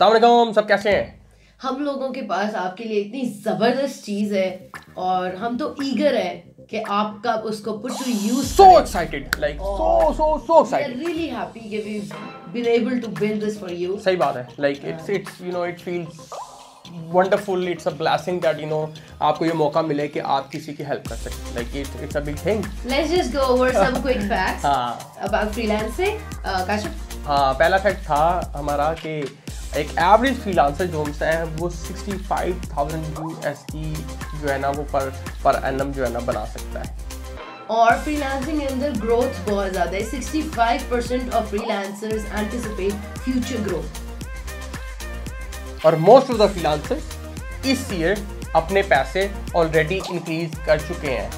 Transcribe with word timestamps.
सलाम 0.00 0.52
सब 0.52 0.68
कैसे 0.68 0.90
हैं? 0.90 1.20
हम 1.62 1.82
लोगों 1.84 2.10
के 2.10 2.20
पास 2.22 2.54
आपके 2.54 2.84
लिए 2.84 3.00
इतनी 3.00 3.24
ज़बरदस्त 3.26 4.04
चीज़ 4.04 4.34
है 4.34 4.70
और 4.98 5.34
हम 5.34 5.58
तो 5.58 5.76
ईगर 5.82 6.14
है 6.14 6.30
कि 6.70 6.80
आपका 6.80 7.34
उसको 7.34 7.72
wonderful 17.12 17.68
it's 17.68 17.88
a 17.88 17.90
blessing 17.90 18.40
that 18.40 18.60
you 18.60 18.66
know 18.66 18.92
आपको 19.22 19.44
ये 19.44 19.52
मौका 19.52 19.82
मिले 19.82 20.08
कि 20.08 20.18
आप 20.18 20.48
किसी 20.48 20.72
की 20.72 20.82
हेल्प 20.82 21.08
कर 21.08 21.16
सकें। 21.16 21.54
Like 21.54 21.76
it's 21.76 22.00
it's 22.02 22.16
a 22.16 22.20
big 22.20 22.36
thing 22.46 22.64
let's 22.86 23.10
just 23.10 23.36
go 23.36 23.42
over 23.42 23.72
some 23.72 24.00
quick 24.02 24.18
facts 24.18 24.64
हाँ। 24.64 25.14
About 25.20 25.52
freelancing 25.52 26.18
Kashif? 26.46 27.24
हाँ 27.26 27.54
पहला 27.54 27.78
फैक्ट 27.78 28.00
था 28.00 28.52
हमारा 28.56 28.92
कि 28.92 29.36
एक 29.78 29.90
एवरेज 30.00 30.38
फ्रीलांसर 30.42 30.86
जो 30.86 31.02
हमसे 31.02 31.24
है 31.24 31.44
वो 31.56 31.68
65,000 31.70 33.04
यूएसडी 33.18 33.92
जो 33.92 34.48
है 34.48 34.58
ना 34.60 34.70
वो 34.70 34.82
पर 34.92 35.10
पर 35.44 35.60
एनम 35.66 35.92
जो 35.92 36.04
है 36.04 36.12
ना 36.12 36.20
बना 36.22 36.44
सकता 36.46 36.80
है। 36.80 36.86
और 37.70 37.98
फ्रीलांसिंग 37.98 38.60
के 38.60 38.66
अंदर 38.66 38.90
ग्रोथ 39.00 39.32
बहुत 39.48 39.70
ज़्यादा 39.72 39.96
है। 39.96 40.02
65% 40.10 41.34
of 41.34 41.44
freelancers 41.50 42.24
anticipate 42.32 42.92
future 43.18 43.60
growth 43.68 43.88
और 45.86 45.96
मोस्ट 45.98 46.30
ऑफ़ 46.30 46.38
द 46.38 46.50
फ्रीलांसर्स 46.52 47.04
इस 47.66 47.80
ईयर 47.92 48.26
अपने 48.56 48.82
पैसे 48.84 49.30
ऑलरेडी 49.56 50.00
इंक्रीज 50.10 50.54
कर 50.66 50.80
चुके 50.80 51.10
हैं। 51.10 51.30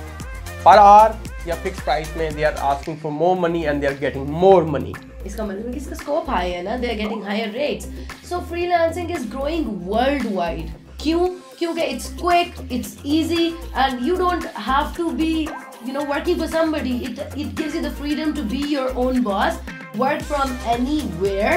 पर 0.64 0.78
आर 0.78 1.18
या 1.48 1.54
फिक्स 1.62 1.80
प्राइस 1.84 2.16
में 2.16 2.34
they 2.34 2.42
are 2.44 2.54
asking 2.72 2.96
for 2.98 3.12
more 3.12 3.38
money 3.38 3.64
and 3.64 3.80
they 3.80 3.86
are 3.86 3.94
getting 3.98 4.28
more 4.40 4.64
money 4.66 4.94
इसका 5.26 5.44
मतलब 5.44 5.72
कि 5.72 5.76
इसका 5.76 5.94
स्कोप 5.94 6.30
हाई 6.30 6.50
है 6.50 6.62
ना 6.62 6.76
they 6.76 6.88
are 6.88 6.94
getting 6.94 7.24
higher 7.24 7.50
rates 7.56 8.28
so 8.28 8.40
freelancing 8.50 9.10
is 9.10 9.28
growing 9.30 9.66
world 9.88 10.32
wide 10.34 10.70
क्यों? 11.02 11.26
क्योंकि 11.58 11.82
it's 11.82 12.12
quick 12.20 12.72
it's 12.72 12.96
easy 13.06 13.46
and 13.76 14.06
you 14.06 14.16
don't 14.16 14.46
have 14.68 14.94
to 14.96 15.10
be 15.10 15.48
you 15.86 15.92
know, 15.94 16.02
working 16.08 16.36
for 16.40 16.46
somebody. 16.50 16.90
It 17.06 17.16
it 17.42 17.48
gives 17.60 17.76
you 17.76 17.80
the 17.84 17.90
freedom 18.00 18.34
to 18.34 18.42
be 18.50 18.58
your 18.72 18.90
own 19.04 19.16
boss, 19.22 19.56
work 20.02 20.20
from 20.28 20.52
anywhere, 20.74 21.56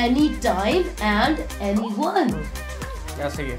anytime, 0.00 0.88
and 1.10 1.42
anyone. 1.66 2.32
ऐसे 3.20 3.42
ही? 3.42 3.52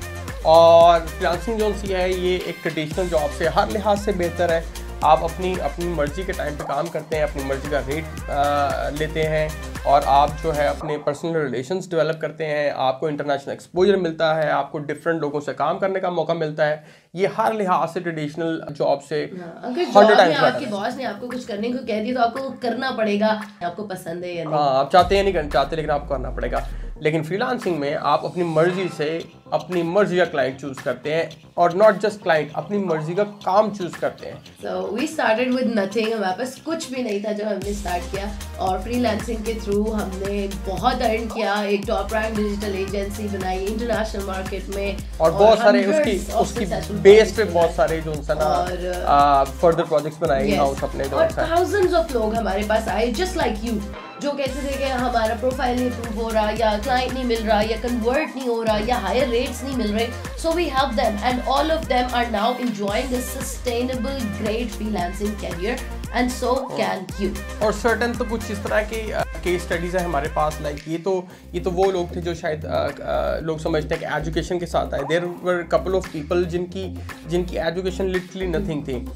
और 0.45 0.99
freelancing 1.07 1.59
जो 1.59 1.69
है, 1.95 2.03
ये 2.23 2.35
एक 2.47 2.59
traditional 2.61 3.07
job 3.09 3.31
से 3.37 3.47
हर 3.57 3.71
लिहाज 3.71 3.99
से 3.99 4.13
बेहतर 4.13 4.51
है। 4.51 4.63
आप 5.03 5.23
अपनी 5.23 5.55
अपनी 5.59 5.85
मर्ज़ी 5.87 6.23
के 6.23 6.33
टाइम 6.33 6.55
पे 6.55 6.63
काम 6.63 6.87
करते 6.87 7.15
हैं 7.15 7.23
अपनी 7.23 7.43
मर्ज़ी 7.43 7.69
का 7.69 7.79
रेट 7.79 8.99
लेते 8.99 9.23
हैं 9.23 9.49
और 9.87 10.03
आप 10.07 10.35
जो 10.43 10.51
है 10.51 10.67
अपने 10.67 10.97
पर्सनल 10.97 11.37
रिलेशंस 11.37 11.89
डेवलप 11.89 12.19
करते 12.21 12.45
हैं 12.45 12.71
आपको 12.79 13.09
इंटरनेशनल 13.09 13.53
एक्सपोजर 13.53 13.95
मिलता 13.97 14.33
है 14.33 14.49
आपको 14.51 14.79
डिफरेंट 14.81 15.21
लोगों 15.21 15.39
से 15.39 15.53
काम 15.53 15.79
करने 15.79 15.99
का 15.99 16.11
मौका 16.11 16.33
मिलता 16.33 16.65
है। 16.65 16.83
ये 17.15 17.31
हर 17.37 17.53
लिहाज 17.53 17.89
से 17.89 17.99
ट्रेडिशनल 17.99 18.61
जॉब 18.71 18.99
से 18.99 19.23
हाँ, 19.33 19.73
हंड्रेड 19.95 20.17
टाइम्स 20.17 20.37
आपके 20.39 20.65
बॉस 20.67 20.97
ने 20.97 21.03
आपको 21.03 21.27
कुछ 21.27 21.45
करने 21.45 21.71
को 21.71 21.85
कह 21.87 22.03
दिया 22.03 22.13
तो 22.13 22.21
आपको 22.21 22.49
करना 22.61 22.91
पड़ेगा 22.91 23.27
आपको 23.63 23.83
पसंद 23.85 24.23
है 24.23 24.35
या 24.35 24.43
नहीं? 24.43 24.53
हाँ 24.53 24.79
आप 24.79 24.91
चाहते 24.91 25.15
हैं 25.15 25.23
नहीं 25.23 25.33
करना 25.33 25.49
चाहते 25.49 25.75
लेकिन 25.75 25.91
आपको 25.91 26.13
करना 26.13 26.29
पड़ेगा। 26.29 26.67
लेकिन 27.01 27.23
फ्रीलांसिंग 27.23 27.79
में 27.79 27.93
आप 27.95 28.25
अपनी 28.25 28.43
मर्ज़ी 28.45 28.89
से 28.89 29.17
अपनी 29.53 29.83
मर्ज़ी 29.83 30.17
का 30.17 30.25
क्लाइंट 30.25 30.59
चूज़ 30.61 30.83
करते 30.83 31.13
हैं 31.13 31.29
और 31.57 31.75
नॉट 31.77 31.99
जस्ट 32.01 32.21
क्लाइंट 32.23 32.51
अपनी 32.55 32.77
मर्ज़ी 32.83 33.15
का 33.15 33.23
काम 33.47 33.71
चूज़ 33.71 33.97
करते 34.01 34.27
हैं। 34.27 34.37
So 34.63 34.75
we 34.97 35.09
started 35.15 35.55
with 35.57 35.73
nothing. 35.79 36.11
हमारे 36.13 36.37
पास 36.37 36.55
कुछ 36.65 36.89
भी 36.91 37.03
नहीं 37.03 37.23
था 37.23 37.33
जब 37.33 37.47
हमने 37.47 37.73
स्टार्ट 37.73 38.11
किया 38.11 38.29
और 38.65 38.81
फ्रीलांसिंग 38.83 39.43
के 39.45 39.53
थ्रू 39.61 39.81
हमने 39.91 40.47
बहुत 40.67 41.01
अर्न 41.01 41.27
किया। 41.33 41.61
एक 41.63 41.83
टॉप 41.87 42.13
रैंक 42.13 42.35
डिजिटल 42.35 42.75
एजेंसी 42.75 43.27
बनाई 43.37 43.65
इंटरनेशनल 43.65 44.25
मार्केट 44.27 44.75
में 44.75 44.97
और 45.19 45.31
और 45.31 45.39
बहुत 45.39 45.59
सारे 45.59 45.83
उसकी 45.85 46.17
उसकी 46.35 46.65
बेस 47.01 47.31
पे 47.37 47.43
बहुत 47.43 47.71
सारे 47.71 48.01
जो 48.01 48.11
और, 48.11 49.45
फर्दर 49.61 49.83
प्रोजेक्ट्स 49.83 50.19
बनाए 50.21 50.55
हाउस 50.55 50.83
अपने 50.83 51.03
और 51.03 51.31
thousands 51.31 51.93
of 51.99 52.13
लोग 52.13 52.33
हमारे 52.35 52.63
पास 52.63 52.87
आए 52.87 53.11
जस्ट 53.21 53.37
लाइक 53.37 53.63
यू 53.63 53.73
जो 54.21 54.31
कहते 54.31 54.71
थे 54.71 54.77
कि 54.77 54.83
हमारा 54.83 55.35
प्रोफ़ाइल 55.35 55.79
नहीं 55.79 55.91
अप्रूव 55.91 56.23
हो 56.23 56.29
रहा 56.29 56.49
या 56.49 56.77
क्लाइंट 56.77 57.13
नहीं 57.13 57.23
मिल 57.23 57.43
रहा 57.43 57.61
या 57.61 57.77
कन्वर्ट 57.77 58.35
नहीं 58.35 58.47
हो 58.47 58.63
रहा 58.63 58.77
या 58.77 58.97
हायर 58.97 59.27
रेट्स 59.27 59.63
नहीं 59.63 59.75
मिल 59.75 59.93
रहे 59.93 60.07
so 60.37 60.51
we 60.51 60.65
help 60.65 60.93
them 60.93 61.19
and 61.23 61.43
all 61.43 61.71
of 61.71 61.85
them 61.85 62.15
are 62.15 62.31
now 62.31 62.53
a 62.53 63.21
sustainable 63.31 64.19
great 64.41 64.69
freelancing 64.77 65.33
career 65.43 65.79
and 66.15 66.31
so 66.43 66.53
can 66.79 67.21
you. 67.21 67.61
और 67.63 67.73
सर्टन 67.73 68.13
तो 68.13 68.25
कुछ 68.25 68.51
इस 68.51 68.63
तरह 68.63 68.81
के 68.81 68.97
केस 69.43 69.61
स्टडीज़ 69.61 69.97
है 69.97 70.03
हमारे 70.03 70.29
पास 70.29 70.59
लाइक 70.61 70.83
ये 70.87 70.97
तो 70.97 71.27
ये 71.53 71.59
तो 71.59 71.71
वो 71.71 71.91
लोग 71.91 72.15
थे 72.15 72.21
जो 72.21 72.35
शायद 72.35 72.65
अ, 72.65 72.69
अ, 72.69 73.39
लोग 73.39 73.59
समझते 73.59 73.95
हैं 73.95 74.09
कि 74.09 74.21
एजुकेशन 74.21 74.59
के 74.59 74.65
साथ 74.65 74.93
आए. 74.93 74.99
There 74.99 75.25
were 75.25 75.63
couple 75.63 75.95
of 75.95 76.07
people 76.07 76.45
जिनकी 76.45 76.99
जिनकी 77.27 77.57
एजुकेशन 77.57 78.05
लिटरली 78.05 78.47
नथिंग 78.47 78.83
थी. 78.83 79.09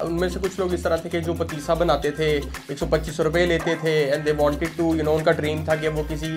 उनमें 0.00 0.28
से 0.28 0.40
कुछ 0.40 0.58
लोग 0.60 0.74
इस 0.74 0.84
तरह 0.84 0.96
थे 0.96 1.08
कि 1.08 1.20
जो 1.20 1.34
पतीसा 1.34 1.74
बनाते 1.74 2.10
थे, 2.10 2.30
एक 2.72 2.78
सौ 2.78 2.86
पच्चीस 2.86 3.20
रुपये 3.20 3.46
लेते 3.46 3.74
थे 3.74 3.94
and 4.10 4.24
they 4.24 4.32
wanted 4.32 4.76
to 4.76 4.94
you 4.94 5.02
know 5.02 5.12
उनका 5.12 5.32
ड्रीम 5.32 5.64
था 5.68 5.76
कि 5.76 5.88
वो 5.88 6.02
किसी 6.02 6.32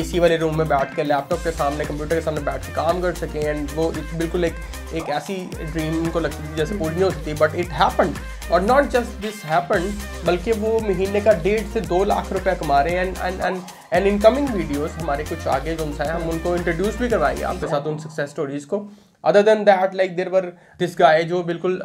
एसी 0.00 0.18
वाले 0.18 0.36
रूम 0.36 0.58
में 0.58 0.68
बैठ 0.68 0.94
कर 0.94 1.04
लैपटॉप 1.04 1.38
के 1.38 1.50
सामने 1.50 1.84
कंप्यूटर 1.84 2.14
के 2.14 2.20
सामने 2.20 2.40
बैठ 2.40 2.66
के 2.66 2.72
काम 2.72 3.02
कर 3.02 3.14
सकें 3.14 3.40
एंड 3.40 3.68
वो 3.74 3.90
बिल्कुल 3.90 4.44
एक 4.44 4.54
एक 4.94 5.08
ऐसी 5.08 5.34
ड्रीम 5.54 5.98
उनको 5.98 6.20
लगती 6.20 6.52
थी 6.52 6.56
जैसे 6.56 6.74
पूरी 6.74 6.94
नहीं 6.94 7.04
होती 7.04 7.26
थी 7.26 7.34
बट 7.34 7.54
इट 7.54 7.68
हैपन 7.68 8.14
और 8.52 8.60
नॉट 8.60 8.84
जस्ट 8.84 9.20
दिस 9.20 9.44
हैपन 9.44 9.92
बल्कि 10.26 10.52
वो 10.52 10.78
महीने 10.80 11.20
का 11.20 11.32
डेढ़ 11.32 11.66
से 11.66 11.80
दो 11.80 12.04
लाख 12.04 12.32
रुपया 12.32 12.54
कमा 12.54 12.80
रहे 12.80 12.94
हैं 12.94 13.06
and 13.06 13.16
and 13.16 13.40
and 13.40 13.62
and 13.92 14.06
in 14.06 14.20
coming 14.20 14.48
videos 14.48 14.90
हमारे 14.90 15.24
कुछ 15.24 15.46
आगे 15.46 15.74
जो 15.74 15.84
हैं, 15.84 16.10
हम 16.10 16.28
उनको 16.30 16.56
इंट्रोड्यूस 16.56 16.96
भी 16.96 17.08
करवाएँगे 17.08 17.42
आपके 17.42 17.66
साथ 17.66 17.86
उन 17.86 17.98
सक्सेस 17.98 18.30
स्टोरीज 18.30 18.64
को. 18.64 18.88
Other 19.24 19.42
than 19.42 19.64
that 19.64 19.94
like 19.94 20.16
there 20.16 20.28
were 20.28 20.52
this 20.78 20.96
guy 20.98 21.22
जो 21.24 21.42
बिल्कुल 21.44 21.80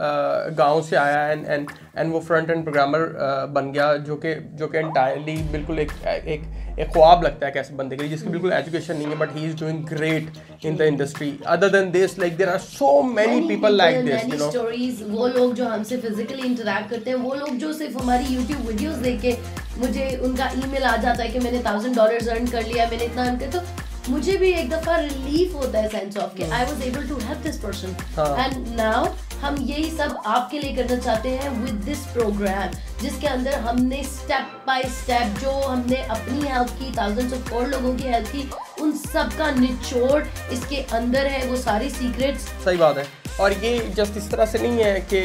गाँव 0.57 0.81
से 0.81 0.95
आया 0.95 1.27
एंड 1.27 1.45
एंड 1.45 1.69
एंड 1.97 2.11
वो 2.13 2.19
फ्रंट 2.21 2.49
एंड 2.49 2.63
प्रोग्रामर 2.63 3.05
बन 3.53 3.71
गया 3.71 3.95
जो 3.99 4.15
कि 4.15 4.33
जो 4.55 4.67
कि 4.67 4.77
एंटायरली 4.77 5.35
बिल्कुल 5.51 5.79
एक 5.79 5.91
एक 6.05 6.43
एक 6.79 6.87
ख्वाब 6.87 7.23
लगता 7.23 7.45
है 7.45 7.51
कैसे 7.51 7.73
बंदे 7.75 7.95
के 7.95 8.03
लिए 8.03 8.11
जिसकी 8.11 8.29
बिल्कुल 8.29 8.53
एजुकेशन 8.53 8.97
नहीं 8.97 9.07
है 9.07 9.17
but 9.17 9.35
he 9.35 9.45
is 9.45 9.55
doing 9.57 9.83
great 9.85 10.65
in 10.65 10.75
the 10.75 10.81
industry 10.83 11.31
other 11.47 11.69
than 11.69 11.91
this 11.91 12.17
like 12.19 12.37
there 12.37 12.49
are 12.49 12.57
so 12.59 13.01
many 13.11 13.47
people 13.47 13.77
like 13.77 14.05
this 14.05 14.23
you 14.23 14.37
know 14.37 14.49
stories 14.49 15.03
वो 15.09 15.27
लोग 15.29 15.53
जो 15.53 15.67
हमसे 15.67 15.97
फिजिकली 15.99 16.47
इंटरेक्ट 16.47 16.89
करते 16.89 17.11
हैं 17.11 17.17
वो 17.19 17.33
लोग 17.35 17.57
जो 17.57 17.73
सिर्फ़ 17.73 17.97
हमारी 17.97 18.35
यूट्यूब 18.35 18.67
वीडियोस 18.67 18.95
देख 19.03 19.21
के 19.21 19.37
मुझे 19.77 20.09
उनका 20.23 20.49
ईमेल 20.57 20.83
आ 20.83 20.95
जाता 20.97 21.23
है 21.23 21.29
कि 21.29 21.39
मैंने 21.39 21.63
थाउज़ेंड 21.65 21.95
डॉलर्स 21.95 22.27
अर्न 22.29 22.47
कर 22.47 22.65
लिया 22.65 22.87
मैंने 22.87 23.05
इतना 23.05 23.23
अर्न 23.23 23.37
कर 23.37 23.49
तो 23.49 23.82
मुझे 24.09 24.35
भी 24.37 24.51
एक 24.51 24.69
दफ़ा 24.69 24.95
रिलीफ 24.95 25.53
होता 25.55 25.79
है 25.79 25.89
सेंस 25.89 26.17
ऑफ़ 26.17 26.35
कि 26.37 26.43
I 26.43 26.65
was 26.65 26.81
able 26.87 27.07
to 27.09 27.17
help 27.17 27.43
this 27.43 27.57
person. 27.57 27.95
And 28.39 28.67
now 28.75 29.05
हम 29.41 29.55
यही 29.59 29.89
सब 29.91 30.17
आपके 30.25 30.59
लिए 30.59 30.75
करना 30.75 30.97
चाहते 30.97 31.29
हैं 31.29 31.49
विद 31.61 31.81
दिस 31.85 32.05
प्रोग्राम 32.13 32.77
जिसके 33.01 33.27
अंदर 33.27 33.55
हमने 33.61 34.03
स्टेप 34.03 34.61
बाय 34.67 34.83
स्टेप 34.99 35.39
जो 35.39 35.51
हमने 35.61 36.01
अपनी 36.09 36.47
हेल्प 36.47 36.69
की 36.79 36.91
थाउजेंड्स 36.97 37.33
ऑफ़ 37.33 37.53
और 37.53 37.67
लोगों 37.69 37.95
की 37.95 38.03
हेल्प 38.03 38.27
की 38.27 38.49
उन 38.81 38.91
सब 38.97 39.37
का 39.37 39.51
निचोड़ 39.51 40.23
इसके 40.53 40.81
अंदर 40.95 41.27
है 41.27 41.45
वो 41.49 41.57
सारी 41.57 41.89
सीक्रेट्स 41.89 42.47
सही 42.65 42.77
बात 42.77 42.97
है। 42.97 43.07
और 43.41 43.53
ये 43.53 43.77
जस्ट 43.95 44.17
इस 44.17 44.29
तरह 44.31 44.45
से 44.45 44.59
नहीं 44.59 44.83
है 44.83 44.99
कि 45.13 45.19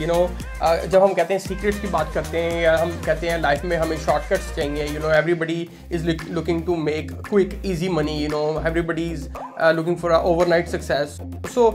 यू 0.00 0.06
नो 0.06 0.18
जब 0.62 1.02
हम 1.02 1.14
कहते 1.14 1.34
हैं 1.34 1.40
सीक्रेट्स 1.40 1.80
की 1.80 1.88
बात 1.88 2.12
करते 2.14 2.38
हैं 2.38 2.60
या 2.62 2.76
हम 2.76 2.90
कहते 3.06 3.28
हैं 3.28 3.40
लाइफ 3.40 3.64
में 3.64 3.76
हमें 3.76 3.96
शॉर्टकट्स 3.98 4.54
चाहिए 4.56 4.86
you 4.86 5.00
know 5.00 5.12
everybody 5.14 5.68
is 5.92 6.08
looking 6.30 6.62
to 6.66 6.76
make 6.82 7.12
quick 7.28 7.60
easy 7.64 7.88
money 7.90 8.18
you 8.22 8.28
know 8.28 8.44
everybody 8.66 9.10
is 9.12 9.28
looking 9.74 9.96
for 9.96 10.12
overnight 10.48 10.68
success 10.68 11.18
so 11.54 11.68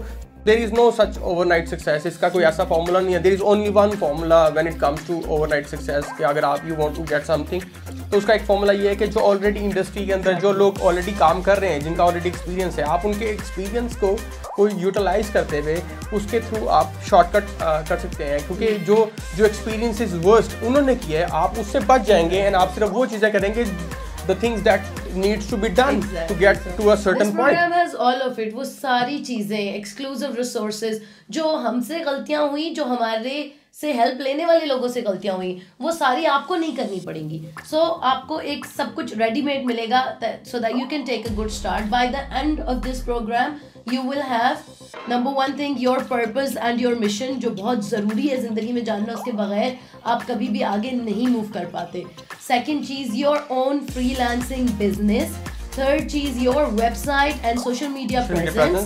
there 0.48 0.60
is 0.60 0.72
no 0.74 0.90
such 0.92 1.18
overnight 1.20 1.68
success 1.68 2.06
इसका 2.06 2.28
कोई 2.30 2.44
ऐसा 2.44 2.64
फॉर्मूला 2.66 3.00
नहीं 3.00 3.14
है. 3.14 3.22
There 3.22 3.34
is 3.34 3.42
only 3.44 3.70
one 3.72 3.90
formula 4.02 4.48
when 4.48 4.68
it 4.68 4.80
comes 4.82 5.08
to 5.08 5.22
overnight 5.28 5.68
success 5.68 6.06
कि 6.18 6.24
अगर 6.24 6.46
आप 6.46 6.68
you 6.68 6.76
want 6.76 6.96
to 6.96 7.04
get 7.06 7.24
something 7.26 7.62
तो 8.12 8.18
उसका 8.18 8.34
एक 8.34 8.46
फॉर्मूला 8.46 8.74
ये 8.74 8.90
है 8.90 8.96
कि 8.96 9.08
जो 9.08 9.20
ऑलरेडी 9.22 9.60
इंडस्ट्री 9.60 10.06
के 10.06 10.14
अंदर 10.14 10.34
जो 10.42 10.52
लोग 10.54 10.80
ऑलरेडी 10.82 11.12
काम 11.14 11.42
कर 11.42 11.58
रहे 11.58 11.72
हैं, 11.72 11.82
जिनका 11.82 12.04
ऑलरेडी 12.06 12.30
एक्सपीरियंस 12.30 12.78
है, 12.80 12.84
आप 12.86 13.06
उनके 13.06 13.26
एक्सपीरियंस 13.26 13.96
को 13.96 14.16
कोई 14.56 14.72
यूटिलाइज 14.76 15.30
करते 15.30 15.60
हुए 15.60 15.76
उसके 16.14 16.40
थ्रू 16.42 16.66
आप 16.68 16.94
शॉर्टकट 17.10 17.48
कर 17.90 17.98
सकते 17.98 18.24
हैं। 18.24 18.40
क्योंकि 18.48 18.72
जो 18.86 19.10
जो 19.38 19.46
एक्सपीरियंस 19.46 20.02
इज़ 20.02 20.16
वर्स्ट 20.28 20.64
उन्होंने 20.64 20.96
किया 20.98 21.20
है, 21.20 21.28
आप 21.34 21.60
उससे 21.60 21.80
बच 21.92 22.08
जाएँगे 22.08 22.38
एंड 22.38 22.56
आप 22.56 22.74
सिर्फ़ 22.76 22.92
वो 22.92 23.06
चीज़ें 23.06 23.32
करेंगे 23.32 23.66
the 24.28 24.40
things 24.44 24.62
that 24.62 25.16
needs 25.16 25.50
to 25.50 25.58
be 25.58 25.70
done 25.82 26.02
to 26.30 26.36
get 26.40 26.58
to 26.78 26.88
a 26.88 26.96
certain 26.96 27.26
This 27.26 27.38
point 27.38 27.58
program 27.58 27.78
has 27.78 27.96
all 28.08 28.26
of 28.30 28.42
it. 28.46 28.54
वो 28.56 28.66
सारी 28.66 29.20
चीज़ें 29.20 29.60
एक्सक्लूसिव 29.60 30.36
रिसोर्सेज 30.38 31.02
जो 31.32 31.56
हमसे 31.68 32.00
गलतियाँ 32.02 32.48
हुई 32.50 32.70
जो 32.72 32.86
हमारे 32.86 33.52
से 33.74 33.92
हेल्प 33.94 34.22
लेने 34.22 34.46
वाले 34.46 34.66
लोगों 34.66 34.88
से 34.90 35.02
गलतियाँ 35.02 35.36
हुई 35.36 35.50
वो 35.82 35.92
सारी 35.94 36.26
आपको 36.26 36.56
नहीं 36.56 36.76
करनी 36.76 37.00
पड़ेंगी। 37.00 37.42
सो 37.70 37.78
so, 37.78 38.04
आपको 38.04 38.40
एक 38.54 38.66
सब 38.66 38.94
कुछ 38.94 39.18
रेडीमेड 39.18 39.66
मिलेगा 39.66 40.02
so 40.24 40.60
that 40.60 40.76
you 40.76 40.86
can 40.88 41.04
take 41.06 41.28
a 41.28 41.34
good 41.36 41.50
start 41.58 41.86
by 41.90 42.08
the 42.08 42.28
end 42.34 42.60
of 42.62 42.78
this 42.86 43.04
program 43.04 43.56
you 43.94 44.02
will 44.04 44.22
have 44.22 44.58
number 45.10 45.32
one 45.34 45.58
thing 45.60 45.84
your 45.84 46.04
purpose 46.10 46.56
and 46.58 46.82
your 46.82 46.96
mission 47.00 47.36
जो 47.40 47.50
बहुत 47.62 47.88
ज़रूरी 47.90 48.28
है 48.28 48.38
ज़िंदगी 48.42 48.74
में 48.74 48.84
जानना 48.86 49.14
उसके 49.14 49.32
बगैर 49.34 49.78
आप 50.06 50.26
कभी 50.30 50.48
भी 50.48 50.62
आगे 50.72 50.92
नहीं 50.94 51.28
मूव 51.28 51.52
कर 51.54 51.66
पाते। 51.74 52.06
Second 52.49 52.85
cheese 52.87 53.15
your 53.17 53.47
own 53.53 53.81
freelancing 53.93 54.69
business 54.79 55.37
third 55.79 56.09
चीज 56.11 56.43
your 56.43 56.65
website 56.81 57.45
and 57.45 57.59
social 57.61 57.89
media 57.89 58.27
presence 58.27 58.77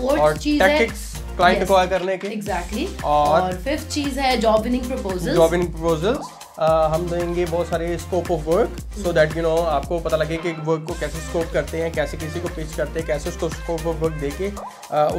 और 0.00 0.16
फोर्थ 0.16 0.38
चीज 0.40 0.62
है 0.62 0.78
tactics 0.78 1.06
क्लाइंट 1.36 1.56
Yes. 1.56 1.62
एक्वायर 1.64 1.88
करने 1.88 2.16
के 2.18 2.28
एग्जैक्टली 2.28 2.86
और- 2.86 3.42
और 3.42 3.56
फिफ्थ 3.64 3.88
चीज 3.94 4.18
है 4.18 4.36
job 4.40 4.62
winning 4.62 4.84
proposal 4.88 5.34
job 5.34 5.54
in 5.54 5.66
proposals 5.70 6.26
हम 6.59 7.07
देंगे 7.09 7.45
बहुत 7.45 7.67
सारे 7.67 7.97
scope 7.97 8.29
of 8.31 8.41
work 8.45 8.79
so 8.95 9.13
that 9.13 9.35
you 9.37 9.43
know 9.43 9.55
आपको 9.57 9.99
पता 9.99 10.17
लगे 10.17 10.37
कि 10.37 10.51
वर्क 10.65 10.83
को 10.87 10.93
कैसे 10.93 11.19
स्कोप 11.19 11.53
करते 11.53 11.77
हैं 11.77 11.91
कैसे 11.91 12.17
किसी 12.17 12.39
को 12.39 12.47
पिच 12.47 12.73
करते 12.75 12.99
हैं 12.99 13.07
कैसे 13.07 13.29
उसको 13.29 13.49
स्कोप 13.49 13.85
ऑफ़ 13.87 13.97
वर्क 13.97 14.13
देके 14.21 14.49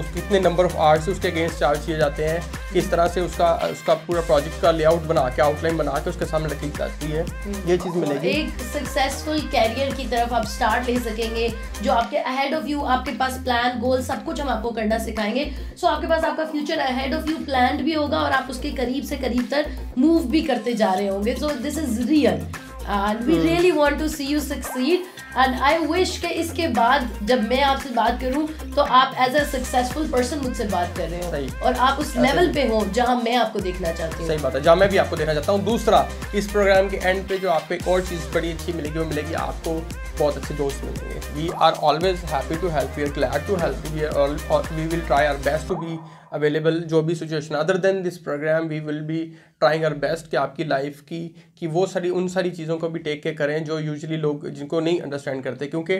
उस 0.00 0.12
कितने 0.14 0.40
नंबर 0.40 0.64
ऑफ़ 0.64 0.76
आवर्स 0.76 1.08
उसके 1.08 1.28
अगेंस्ट 1.28 1.58
चार्ज 1.58 1.86
किए 1.86 1.96
जाते 1.98 2.24
हैं 2.24 2.42
किस 2.72 2.90
तरह 2.90 3.06
से 3.06 3.20
उसका 3.20 3.52
उसका 3.72 3.94
पूरा 4.06 4.20
प्रोजेक्ट 4.20 4.60
का 4.62 4.70
लेआउट 4.70 5.02
बना 5.02 5.28
के 5.30 5.42
आउटलाइन 5.42 5.76
बना 5.76 5.98
के 5.98 6.10
उसके 6.10 6.24
सामने 6.24 6.48
रखी 6.48 6.68
जाती 6.78 7.06
है। 7.06 7.24
ये 7.68 7.76
चीज़ 7.78 7.96
मिलेगी। 7.96 8.28
एक 8.28 8.58
सक्सेसफुल 8.74 9.40
कैरियर 9.48 9.94
की 9.94 10.06
तरफ़ 10.06 10.34
आप 10.34 10.46
स्टार्ट 10.46 10.88
ले 10.88 10.98
सकेंगे 11.00 11.48
जो 11.82 11.92
आपके 11.92 12.16
अहेड 12.16 12.54
ऑफ़ 12.54 12.66
यू 12.66 12.82
आपके 12.96 13.12
पास 13.18 13.38
प्लान 13.44 13.78
गोल 13.80 14.02
सब 14.02 14.24
कुछ 14.24 14.40
हम 14.40 14.48
आपको 14.48 14.70
करना 14.70 14.98
सिखाएँगे। 14.98 15.44
सो 15.80 15.86
आपके 15.86 16.06
पास 16.06 16.24
आपका 16.24 16.44
future 16.44 16.78
ahead 16.78 17.14
of 17.14 17.30
you 17.30 17.36
plan 17.44 17.82
भी 17.84 17.94
होगा 17.94 18.18
और 18.18 18.32
आप 18.32 18.50
उसके 18.50 18.72
करीब 18.72 19.04
से 19.04 19.16
करीब 19.16 19.48
तक 19.50 19.94
मूव 19.98 20.24
भी 20.30 20.42
करते 20.42 20.74
जा 20.74 20.92
रहे 20.92 21.08
होंगे। 21.08 21.23
So 21.32 21.48
this 21.62 21.78
is 21.78 22.00
real 22.08 22.46
and 22.84 23.20
we 23.26 23.38
really 23.42 23.70
want 23.70 23.98
to 23.98 24.08
see 24.08 24.24
you 24.24 24.40
succeed 24.40 25.12
and 25.36 25.60
I 25.60 25.78
wish 25.78 26.16
कि 26.18 26.28
इसके 26.28 26.66
बाद 26.68 27.08
जब 27.22 27.48
मैं 27.48 27.60
आपसे 27.62 27.90
बात 27.90 28.20
करूँ 28.20 28.46
तो 28.74 28.82
आप 28.82 29.14
एज 29.18 29.36
अ 29.36 29.44
सक्सेसफुल 29.44 30.08
पर्सन 30.08 30.38
मुझसे 30.38 30.64
बात 30.64 30.96
कर 30.96 31.08
रहे 31.08 31.46
हो। 31.46 31.66
और 31.66 31.74
आप 31.74 31.98
उस 32.00 32.16
लेवल 32.16 32.52
पे 32.54 32.66
हो 32.68 32.84
जहाँ 32.94 33.16
मैं 33.22 33.36
आपको 33.36 33.60
देखना 33.60 33.92
चाहती 33.92 34.18
हूँ। 34.18 34.28
सही 34.28 34.38
बात 34.38 34.54
है। 34.54 34.62
जहाँ 34.62 34.76
मैं 34.76 34.88
भी 34.88 34.96
आपको 34.96 35.16
देखना 35.16 35.34
चाहता 35.34 35.52
हूँ। 35.52 35.64
दूसरा 35.64 36.08
इस 36.34 36.50
प्रोग्राम 36.50 36.88
के 36.88 36.96
एंड 36.96 37.28
पे 37.28 37.38
जो 37.38 37.50
आपको 37.50 37.74
एक 37.74 37.88
और 37.88 38.00
चीज़ 38.00 38.28
बड़ी 38.34 38.52
अच्छी 38.52 38.72
मिलेगी 38.72 38.98
वो 38.98 39.04
मिलेगी 39.04 39.34
आपको 39.34 39.74
बहुत 40.18 40.36
अच्छे 40.36 40.54
दोस्त 40.54 40.84
मिलेंगे 40.84 41.40
we 41.40 41.50
are 41.62 41.72
always 41.72 42.16
happy 42.32 42.56
to 42.56 42.68
help 42.68 42.96
we 42.96 43.02
are 43.04 43.10
glad 43.10 43.46
to 43.46 43.56
help 43.56 44.72
we 44.72 44.86
will 44.86 45.00
try 45.00 45.26
our 45.26 45.36
best 45.36 45.68
to 45.68 45.76
be 45.76 45.98
available 46.34 46.80
जो 46.82 47.02
भी 47.02 47.14
situation 47.14 47.54
other 47.54 47.76
than 47.76 48.02
this 48.02 48.18
program 48.18 48.68
we 48.68 48.80
will 48.80 49.00
be 49.00 49.20
trying 49.60 49.84
our 49.84 49.94
best 49.94 50.30
कि 50.30 50.36
आपकी 50.36 50.64
लाइफ 50.64 51.00
की, 51.00 51.34
कि 51.58 51.66
वो 51.66 51.86
सारी, 51.86 52.10
उन 52.10 52.28
सारी 52.28 52.50
चीज़ों 52.50 52.78
को 52.78 52.88
भी 52.88 52.98
टेक 52.98 53.22
के 53.22 53.32
करें, 53.32 53.64
जो 53.64 53.78
यूजली 53.78 54.16
लोग, 54.16 54.48
जिनको 54.48 54.80
नहीं 54.80 55.00
अंडरस्टैंड 55.00 55.42
करते, 55.44 55.66
क्योंकि 55.66 55.96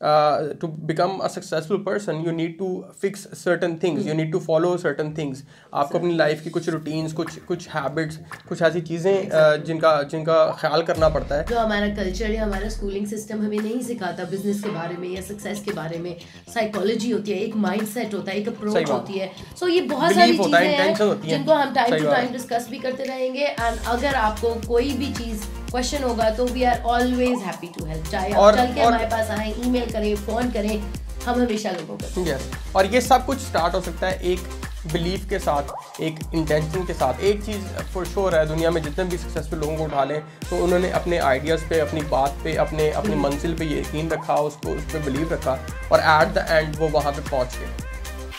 to 0.00 0.68
become 0.88 1.16
a 1.18 1.28
successful 1.28 1.76
person 1.86 2.22
you 2.26 2.32
need 2.32 2.58
to 2.58 2.68
fix 3.00 3.26
certain 3.34 3.74
things 3.82 4.06
you 4.06 4.14
need 4.14 4.32
to 4.32 4.38
follow 4.40 4.76
certain 4.78 5.12
things 5.18 5.42
आपको 5.74 5.98
अपनी 5.98 6.14
लाइफ 6.16 6.42
की 6.42 6.50
कुछ 6.50 6.68
रूटीन्स 6.68 7.12
कुछ 7.12 7.38
कुछ 7.48 7.68
हैबिट्स 7.68 8.18
कुछ 8.48 8.62
ऐसी 8.62 8.80
चीज़ें 8.82 9.64
जिनका 9.64 9.92
जिनका 10.04 10.36
ख्याल 10.60 10.82
करना 10.82 11.08
पड़ता 11.08 11.34
है। 11.34 11.46
जो 11.46 11.58
हमारा 11.58 11.88
कल्चर 11.96 12.30
या 12.30 12.44
हमारा 12.44 12.68
स्कूलिंग 12.68 13.06
सिस्टम 13.06 13.44
हमें 13.44 13.58
नहीं 13.58 13.80
सिखाता 13.82 14.24
बिज़नेस 14.30 14.62
के 14.64 14.70
बारे 14.70 14.96
में 14.96 15.08
या 15.08 15.22
सक्सेस 15.22 15.62
के 15.64 15.72
बारे 15.72 15.98
में। 15.98 16.14
साइकोलॉजी 16.54 17.10
होती 17.10 17.30
है 17.30 17.38
एक 17.40 17.56
माइंड 17.58 17.86
सेट 17.88 18.14
होता 18.14 18.30
है 18.30 18.38
एक 18.38 18.48
अप्रोच 18.48 18.90
होती 18.90 19.18
है। 19.18 19.28
सो 19.28 19.66
so, 19.66 19.72
ये 19.72 19.80
बहुत 19.88 20.14
सारी 20.14 20.38
चीज़ें 20.38 20.68
हैं 20.68 21.20
जिनको 21.22 21.52
हम 21.52 21.74
टाइम 21.74 21.96
टू 21.96 22.04
टाइम 22.04 22.32
डिस्कस 22.32 22.68
भी 22.70 22.78
करते 22.78 23.04
रहेंगे। 23.04 23.44
एंड 23.44 23.78
अगर 23.88 24.14
आपको 24.16 24.54
कोई 24.68 24.92
भी 24.98 25.12
चीज़ 25.14 25.46
क्वेश्चन 25.70 26.02
होगा 26.02 26.28
तो 26.36 26.46
we 26.46 26.62
are 26.64 26.82
always 26.90 27.42
happy 27.42 27.66
to 27.78 27.84
help 27.86 28.06
चाहे 28.10 28.32
आप 28.32 28.54
चल 28.54 28.72
के 28.74 28.80
हमारे 28.80 29.06
पास 29.06 29.30
आए 29.30 29.52
ईमेल 29.64 29.90
करें 29.92 30.14
फ़ोन 30.16 30.50
करें 30.52 30.78
हम 31.24 31.40
हमेशा 31.40 31.70
लोगों 31.70 31.96
को 31.96 32.26
यस 32.26 32.50
और 32.76 32.86
ये 32.94 33.00
सब 33.00 33.26
कुछ 33.26 33.38
स्टार्ट 33.38 33.74
हो 33.74 33.80
सकता 33.80 34.06
है 34.06 34.32
एक 34.32 34.48
बिलीफ 34.92 35.28
के 35.30 35.38
साथ 35.38 36.00
एक 36.00 36.18
इंटेंशन 36.34 36.84
के 36.86 36.94
साथ। 36.94 37.20
एक 37.30 37.42
चीज़ 37.44 37.64
फॉर 37.94 38.06
श्योर 38.06 38.34
है 38.34 38.46
दुनिया 38.48 38.70
में 38.70 38.82
जितने 38.82 39.04
भी 39.04 39.18
सक्सेसफुल 39.18 39.58
लोगों 39.58 39.76
को 39.76 39.84
उठा 39.84 40.04
लें 40.04 40.20
तो 40.50 40.62
उन्होंने 40.64 40.90
अपने 41.00 41.18
आइडियाज़ 41.30 41.64
पे 41.70 41.80
अपनी 41.80 42.02
बात 42.12 42.38
पे 42.44 42.54
अपने 42.64 42.90
अपनी 43.00 43.14
मंजिल 43.24 43.56
पे 43.58 43.66
यकीन 43.78 44.08
रखा 44.10 44.36
उसको 44.50 44.76
उस 44.76 44.92
पर 44.92 45.02
बिलीव 45.04 45.32
रखा 45.32 45.58
और 45.92 46.00
एट 46.00 46.34
द 46.34 46.46
एंड 46.50 46.76
वो 46.76 46.88
वहाँ 46.88 47.12
पे 47.12 47.28
पहुँच 47.30 47.56
गए। 47.56 47.87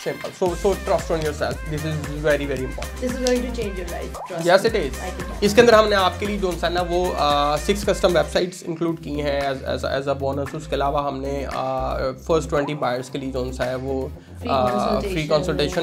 Simple 0.00 0.30
so 0.32 0.54
so 0.56 0.72
trust 0.84 1.10
on 1.12 1.22
yourself 1.34 1.68
this 1.70 1.84
is 1.86 2.26
very 2.26 2.46
very 2.46 2.64
important 2.64 3.00
this 3.00 3.12
is 3.12 3.24
going 3.24 3.44
to 3.44 3.54
change 3.56 3.78
your 3.78 3.88
life 3.90 4.18
trust 4.28 4.46
yes 4.46 4.64
it 4.66 5.44
इसके 5.44 5.60
अंदर 5.60 5.74
हमने 5.74 5.96
आपके 5.96 6.26
लिए 6.26 6.38
जो 6.38 6.52
सा 6.54 6.68
ना 6.68 6.82
वो 6.90 7.02
सिक्स 7.60 7.84
कस्टम 7.84 8.12
वेबसाइट्स 8.12 8.62
इंक्लूड 8.64 9.00
की 9.02 9.18
हैं 9.20 9.38
एज 9.42 9.84
एज 9.92 10.08
अ 10.08 10.14
बोनस 10.20 10.54
उसके 10.54 10.76
अलावा 10.76 11.02
हमने 11.02 11.34
फ़र्स्ट 11.48 12.48
ट्वेंटी 12.50 12.74
बायर्स 12.82 13.10
के 13.10 13.18
लिए 13.18 13.32
जो 13.32 13.50
सा 13.52 13.64
है 13.64 13.76
वो 13.78 14.00
फ्री 14.40 15.22
कंसल्टेशन 15.28 15.82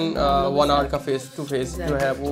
वन 0.54 0.72
आवर 0.72 0.88
का 0.90 0.98
फेस 1.00 1.30
टू 1.36 1.44
फेस 1.46 1.76
जो 1.80 1.96
है 1.96 2.12
वो 2.14 2.30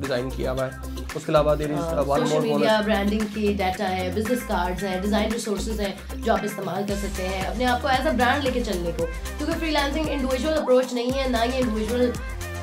डिज़ाइन 0.00 0.28
किया 0.30 0.50
हुआ 0.52 0.64
है। 0.64 0.94
उसके 1.16 1.32
अलावा 1.32 1.54
there 1.54 1.70
is 1.72 1.94
one 2.08 2.28
more 2.28 2.40
media 2.42 2.80
branding 2.82 3.22
के 3.34 3.52
डाटा 3.58 3.84
है 3.86 4.14
बिज़नेस 4.14 4.42
कार्ड्स 4.48 4.82
हैं 4.84 5.00
डिज़ाइन 5.02 5.32
रिसोर्सेज 5.32 5.80
हैं 5.80 6.22
जो 6.22 6.32
आप 6.34 6.44
इस्तेमाल 6.44 6.86
कर 6.86 6.96
सकते 6.98 7.22
हैं 7.22 7.44
अपने 7.46 7.64
आप 7.64 7.82
को 7.82 7.88
एज 7.90 8.06
अ 8.06 8.12
ब्रांड 8.12 8.42
लेके 8.44 8.60
चलने 8.62 8.92
को। 8.92 9.06
क्योंकि 9.06 9.52
फ्रीलांसिंग 9.54 10.08
इंडिविजुअल 10.08 10.54
अप्रोच 10.54 10.94
नहीं 10.94 11.10
है 11.12 11.28
ना 11.30 11.42
ये 11.44 11.58
इंडिविजुअल 11.60 12.12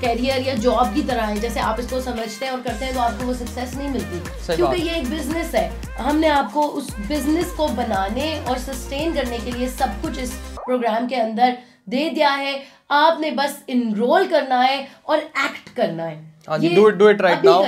कैरियर 0.01 0.47
या 0.47 0.53
जॉब 0.61 0.93
की 0.93 1.01
तरह 1.03 1.25
है। 1.25 1.39
जैसे 1.39 1.59
आप 1.61 1.79
इसको 1.79 1.99
समझते 2.01 2.45
हैं 2.45 2.53
और 2.53 2.61
करते 2.61 2.85
हैं 2.85 2.93
तो 2.93 2.99
आपको 3.01 3.25
वो 3.25 3.33
सक्सेस 3.33 3.75
नहीं 3.75 3.89
मिलती। 3.89 4.55
क्योंकि 4.55 4.81
ये 4.81 4.95
एक 4.97 5.09
बिज़नेस 5.09 5.53
है। 5.55 5.67
हमने 5.99 6.27
आपको 6.29 6.61
उस 6.79 6.95
बिज़नेस 7.07 7.51
को 7.57 7.67
बनाने 7.75 8.39
और 8.39 8.57
सस्टेन 8.59 9.13
करने 9.13 9.37
के 9.39 9.51
लिए 9.51 9.67
सब 9.71 10.01
कुछ 10.01 10.19
इस 10.19 10.33
प्रोग्राम 10.57 11.07
के 11.07 11.15
अंदर 11.17 11.57
दे 11.87 12.09
दिया 12.09 12.29
है 12.31 12.61
आपने 12.91 13.31
बस 13.31 13.63
इनरोल 13.69 14.27
करना 14.27 14.61
है 14.61 14.87
और 15.07 15.17
एक्ट 15.19 15.69
करना 15.75 16.03
है। 16.03 16.17
हाँ 16.45 16.57
राइट 17.23 17.43
नाउ 17.43 17.61